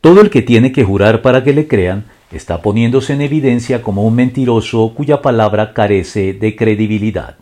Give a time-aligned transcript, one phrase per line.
[0.00, 4.04] Todo el que tiene que jurar para que le crean está poniéndose en evidencia como
[4.04, 7.36] un mentiroso cuya palabra carece de credibilidad.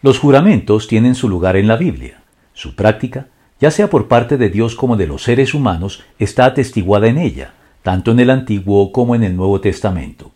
[0.00, 2.22] Los juramentos tienen su lugar en la Biblia.
[2.54, 3.26] Su práctica,
[3.60, 7.52] ya sea por parte de Dios como de los seres humanos, está atestiguada en ella,
[7.82, 10.30] tanto en el Antiguo como en el Nuevo Testamento.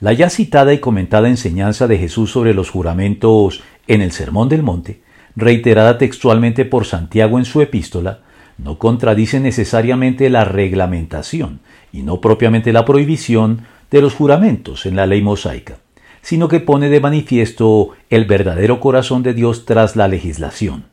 [0.00, 4.62] La ya citada y comentada enseñanza de Jesús sobre los juramentos en el Sermón del
[4.62, 5.00] Monte,
[5.36, 8.20] reiterada textualmente por Santiago en su epístola,
[8.58, 11.60] no contradice necesariamente la reglamentación
[11.92, 15.78] y no propiamente la prohibición de los juramentos en la ley mosaica,
[16.22, 20.86] sino que pone de manifiesto el verdadero corazón de Dios tras la legislación.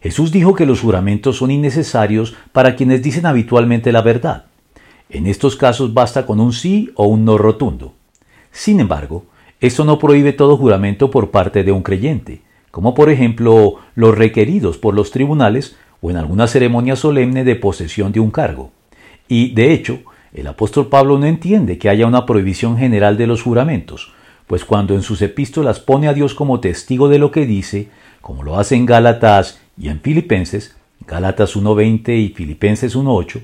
[0.00, 4.44] Jesús dijo que los juramentos son innecesarios para quienes dicen habitualmente la verdad.
[5.10, 7.94] En estos casos basta con un sí o un no rotundo.
[8.52, 9.24] Sin embargo,
[9.60, 14.78] esto no prohíbe todo juramento por parte de un creyente, como por ejemplo los requeridos
[14.78, 18.70] por los tribunales o en alguna ceremonia solemne de posesión de un cargo.
[19.28, 20.00] Y, de hecho,
[20.32, 24.12] el apóstol Pablo no entiende que haya una prohibición general de los juramentos,
[24.46, 27.88] pues cuando en sus epístolas pone a Dios como testigo de lo que dice,
[28.20, 33.40] como lo hace en Gálatas y en Filipenses, Gálatas 1.20 y Filipenses 1.8,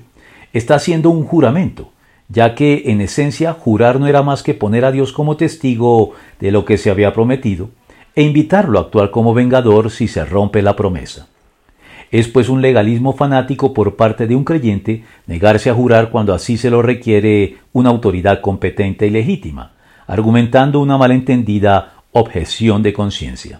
[0.53, 1.91] está haciendo un juramento,
[2.29, 6.51] ya que en esencia jurar no era más que poner a Dios como testigo de
[6.51, 7.69] lo que se había prometido
[8.15, 11.27] e invitarlo a actuar como vengador si se rompe la promesa.
[12.15, 16.55] Es pues un legalismo fanático por parte de un creyente negarse a jurar cuando así
[16.55, 19.73] se lo requiere una autoridad competente y legítima,
[20.07, 23.59] argumentando una malentendida objeción de conciencia.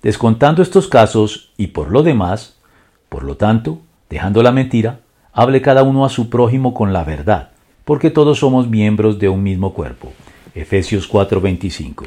[0.00, 2.56] Descontando estos casos y por lo demás,
[3.10, 5.00] por lo tanto, dejando la mentira,
[5.34, 7.50] hable cada uno a su prójimo con la verdad,
[7.84, 10.14] porque todos somos miembros de un mismo cuerpo.
[10.54, 12.06] Efesios 4:25.